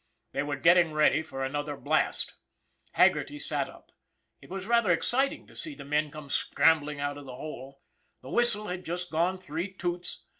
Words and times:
They 0.31 0.41
were 0.41 0.55
getting 0.55 0.93
ready 0.93 1.21
for 1.21 1.43
another 1.43 1.77
blast. 1.77 2.33
Hag 2.93 3.13
gerty 3.13 3.37
sat 3.39 3.69
up. 3.69 3.91
It 4.41 4.49
was 4.49 4.65
rather 4.65 4.89
exciting 4.91 5.45
to 5.45 5.55
see 5.55 5.75
the 5.75 5.85
men 5.85 6.09
come 6.09 6.27
scrambling 6.29 6.99
out 6.99 7.19
of 7.19 7.25
the 7.27 7.35
hole. 7.35 7.83
The 8.21 8.31
whistle 8.31 8.65
had 8.65 8.83
just 8.83 9.11
gone 9.11 9.37
three 9.37 9.71
toots. 9.71 10.23